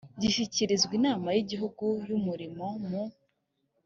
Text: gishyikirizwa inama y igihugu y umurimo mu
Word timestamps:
gishyikirizwa 0.21 0.93
inama 0.99 1.27
y 1.35 1.39
igihugu 1.43 1.85
y 2.07 2.11
umurimo 2.17 2.65
mu 2.87 3.03